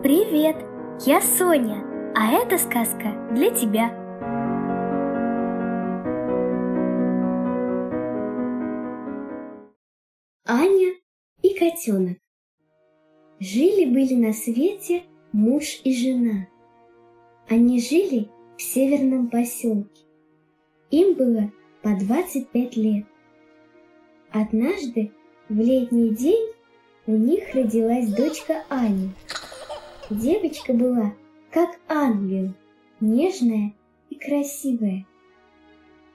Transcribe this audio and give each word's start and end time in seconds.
Привет, 0.00 0.54
я 1.06 1.20
Соня, 1.20 1.84
а 2.14 2.30
эта 2.30 2.56
сказка 2.56 3.28
для 3.32 3.50
тебя. 3.50 3.90
Аня 10.46 10.94
и 11.42 11.52
котенок. 11.52 12.18
Жили-были 13.40 14.14
на 14.14 14.32
свете 14.32 15.02
муж 15.32 15.80
и 15.82 15.92
жена. 15.92 16.46
Они 17.48 17.80
жили 17.80 18.28
в 18.56 18.62
северном 18.62 19.28
поселке. 19.28 20.04
Им 20.92 21.14
было 21.14 21.50
по 21.82 21.90
25 21.98 22.76
лет. 22.76 23.04
Однажды 24.30 25.10
в 25.48 25.56
летний 25.56 26.10
день 26.10 26.52
у 27.08 27.16
них 27.16 27.52
родилась 27.52 28.06
дочка 28.14 28.62
Аня. 28.70 29.10
Девочка 30.10 30.72
была 30.72 31.12
как 31.52 31.68
ангел, 31.86 32.54
нежная 32.98 33.74
и 34.08 34.14
красивая. 34.14 35.06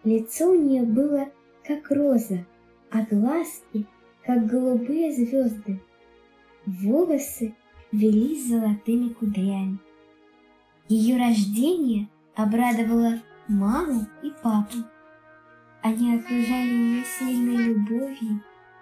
Лицо 0.04 0.50
у 0.50 0.56
нее 0.56 0.82
было 0.82 1.30
как 1.64 1.92
роза, 1.92 2.44
а 2.90 3.04
глазки 3.04 3.86
как 4.26 4.48
голубые 4.48 5.12
звезды. 5.12 5.80
Волосы 6.66 7.54
велись 7.92 8.48
золотыми 8.48 9.10
кудрями. 9.10 9.78
Ее 10.90 11.18
рождение 11.18 12.08
обрадовало 12.36 13.22
маму 13.48 14.08
и 14.24 14.32
папу. 14.42 14.78
Они 15.84 16.16
окружали 16.16 16.70
ее 16.70 17.04
сильной 17.20 17.58
любовью 17.58 18.42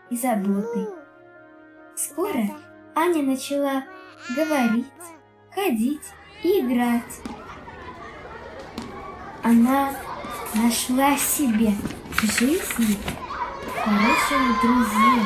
и 0.09 0.15
заботой. 0.15 0.87
Скоро 1.95 2.49
Аня 2.95 3.23
начала 3.23 3.83
говорить, 4.35 4.85
ходить 5.53 6.01
и 6.43 6.59
играть. 6.59 7.21
Она 9.43 9.93
нашла 10.53 11.17
себе 11.17 11.73
в 12.11 12.23
жизни 12.23 12.97
хороших 13.83 14.61
друзей. 14.61 15.25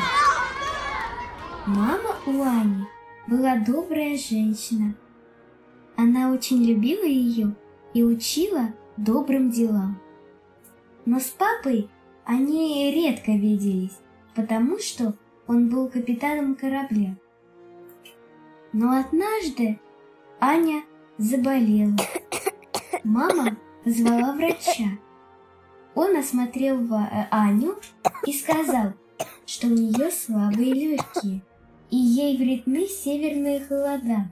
Мама 1.66 2.16
у 2.26 2.42
Ани 2.42 2.86
была 3.26 3.56
добрая 3.56 4.16
женщина. 4.16 4.94
Она 5.96 6.30
очень 6.30 6.64
любила 6.64 7.04
ее 7.04 7.54
и 7.92 8.02
учила 8.02 8.72
добрым 8.96 9.50
делам. 9.50 10.00
Но 11.04 11.20
с 11.20 11.26
папой 11.26 11.90
они 12.24 12.92
редко 12.92 13.32
виделись, 13.32 13.96
потому 14.34 14.78
что 14.78 15.14
он 15.46 15.68
был 15.68 15.88
капитаном 15.88 16.54
корабля. 16.54 17.16
Но 18.72 18.98
однажды 18.98 19.78
Аня 20.40 20.82
заболела. 21.18 21.96
Мама 23.04 23.56
позвала 23.84 24.32
врача. 24.32 24.98
Он 25.94 26.16
осмотрел 26.16 26.82
э, 26.92 27.26
Аню 27.30 27.76
и 28.26 28.32
сказал, 28.32 28.92
что 29.46 29.68
у 29.68 29.70
нее 29.70 30.10
слабые 30.10 30.74
легкие, 30.74 31.40
и 31.90 31.96
ей 31.96 32.36
вредны 32.36 32.86
северные 32.86 33.64
холода. 33.64 34.30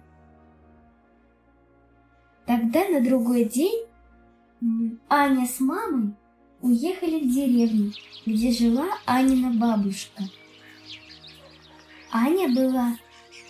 Тогда 2.47 2.87
на 2.89 3.01
другой 3.01 3.45
день 3.45 3.87
Аня 5.09 5.47
с 5.47 5.61
мамой 5.61 6.15
уехали 6.61 7.21
в 7.21 7.33
деревню, 7.33 7.93
где 8.27 8.51
жила 8.51 8.87
Анина 9.07 9.59
бабушка. 9.59 10.25
Аня 12.13 12.55
была 12.55 12.97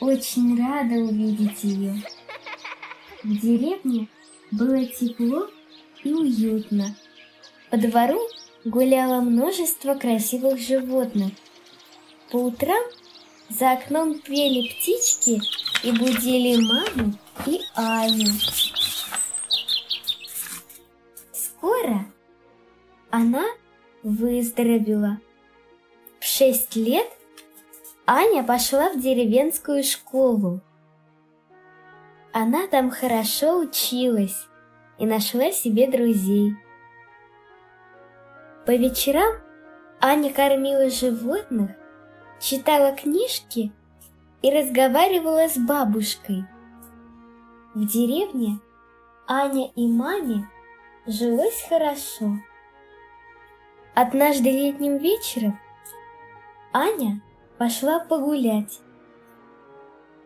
очень 0.01 0.59
рада 0.59 0.95
увидеть 0.95 1.65
ее. 1.65 1.95
В 3.23 3.41
деревне 3.41 4.09
было 4.51 4.85
тепло 4.85 5.49
и 6.03 6.13
уютно. 6.13 6.95
По 7.71 7.77
двору 7.77 8.21
гуляло 8.65 9.21
множество 9.21 9.95
красивых 9.95 10.59
животных. 10.59 11.33
По 12.31 12.37
утрам 12.37 12.83
за 13.49 13.73
окном 13.73 14.19
пели 14.19 14.69
птички 14.69 15.41
и 15.83 15.93
будили 15.93 16.61
маму 16.63 17.15
и 17.47 17.61
Аню. 17.75 18.33
Скоро 21.33 22.07
она 23.11 23.45
выздоровела. 24.03 25.21
В 26.21 26.25
шесть 26.25 26.77
лет– 26.77 27.07
Аня 28.07 28.45
пошла 28.45 28.91
в 28.91 29.01
деревенскую 29.01 29.83
школу. 29.83 30.61
Она 32.35 32.67
там 32.67 32.91
хорошо 32.91 33.61
училась 33.61 34.47
и 34.99 35.07
нашла 35.07 35.51
себе 35.53 35.91
друзей. 35.91 36.55
По 38.67 38.73
вечерам 38.73 39.37
Аня 40.03 40.31
кормила 40.35 40.91
животных, 40.91 41.71
читала 42.41 42.93
книжки 42.93 43.73
и 44.43 44.51
разговаривала 44.51 45.49
с 45.49 45.57
бабушкой. 45.57 46.45
В 47.75 47.87
деревне 47.87 48.59
Аня 49.27 49.71
и 49.75 49.89
маме 49.89 50.47
жилось 51.07 51.65
хорошо. 51.71 52.37
Однажды 53.95 54.51
летним 54.51 54.99
вечером 54.99 55.59
Аня 56.71 57.23
пошла 57.59 58.01
погулять. 58.01 58.81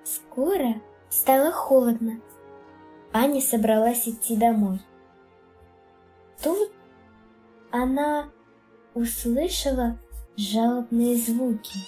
Скоро 0.04 0.80
стало 1.10 1.52
холодно. 1.52 2.20
Аня 3.12 3.40
собралась 3.40 4.08
идти 4.08 4.36
домой. 4.36 4.80
Тут 6.42 6.70
она 7.70 8.30
услышала 8.94 9.98
жалобные 10.36 11.16
звуки. 11.16 11.78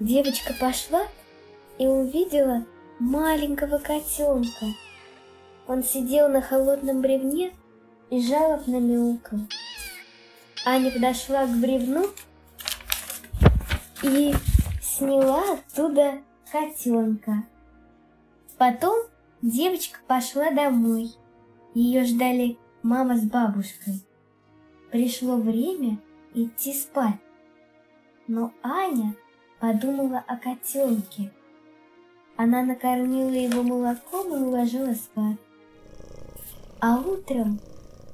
Девочка 0.00 0.52
пошла 0.58 1.06
и 1.78 1.86
увидела 1.86 2.66
маленького 2.98 3.78
котенка. 3.78 4.66
Он 5.66 5.82
сидел 5.82 6.28
на 6.28 6.42
холодном 6.42 7.00
бревне 7.00 7.52
и 8.10 8.20
жалобно 8.20 8.80
мяукал. 8.80 9.38
Аня 10.64 10.90
подошла 10.90 11.46
к 11.46 11.50
бревну 11.50 12.06
и 14.02 14.34
сняла 14.80 15.54
оттуда 15.54 16.22
котенка. 16.50 17.44
Потом 18.58 19.06
девочка 19.40 19.98
пошла 20.06 20.50
домой. 20.50 21.10
Ее 21.74 22.04
ждали 22.04 22.58
мама 22.82 23.16
с 23.16 23.22
бабушкой. 23.22 24.02
Пришло 24.90 25.36
время 25.36 25.98
идти 26.34 26.74
спать. 26.74 27.18
Но 28.26 28.52
Аня 28.62 29.14
подумала 29.60 30.22
о 30.26 30.36
котенке. 30.36 31.32
Она 32.36 32.62
накормила 32.62 33.30
его 33.30 33.62
молоком 33.62 34.34
и 34.34 34.40
уложила 34.40 34.94
спать. 34.94 35.38
А 36.80 36.98
утром 36.98 37.60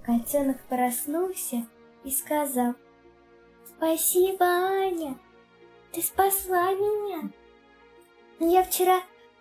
котенок 0.05 0.61
проснулся 0.69 1.67
и 2.05 2.11
сказал, 2.11 2.75
«Спасибо, 3.67 4.45
Аня!» 4.45 5.17
Ты 5.99 6.05
спасла 6.05 6.71
меня. 6.75 7.29
Я 8.39 8.63
вчера 8.63 9.01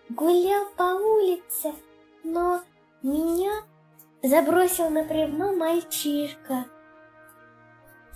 гулял 0.09 0.65
по 0.75 0.95
улице, 0.95 1.71
но 2.23 2.63
меня 3.03 3.61
забросил 4.23 4.89
на 4.89 5.03
бревно 5.03 5.53
мальчишка. 5.53 6.65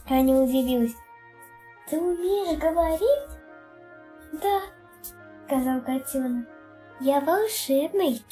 Аня 0.09 0.41
удивилась. 0.41 0.95
Ты 1.87 1.99
умеешь 1.99 2.57
говорить? 2.57 3.29
Да, 4.41 4.61
сказал 5.45 5.81
котенок. 5.81 6.47
Я 6.99 7.19
волшебный. 7.19 8.23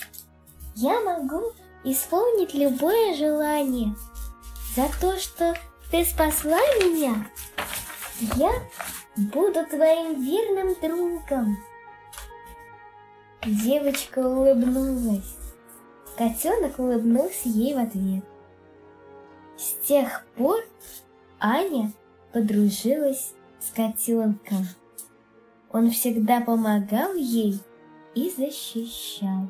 Я 0.73 1.01
могу 1.01 1.51
исполнить 1.83 2.55
любое 2.55 3.13
желание. 3.13 3.93
За 4.75 4.87
то, 4.99 5.19
что 5.19 5.53
ты 5.91 6.03
спасла 6.03 6.57
меня, 6.79 7.29
я 8.37 8.51
буду 9.19 9.65
твоим 9.65 10.21
верным 10.21 10.75
другом. 10.81 11.57
Девочка 13.43 14.19
улыбнулась. 14.19 15.35
Котенок 16.17 16.79
улыбнулся 16.79 17.49
ей 17.49 17.73
в 17.73 17.79
ответ. 17.79 18.23
С 19.57 19.73
тех 19.85 20.25
пор 20.35 20.63
Аня 21.39 21.91
подружилась 22.31 23.33
с 23.59 23.71
котенком. 23.71 24.65
Он 25.71 25.91
всегда 25.91 26.41
помогал 26.41 27.13
ей 27.13 27.59
и 28.15 28.29
защищал. 28.29 29.49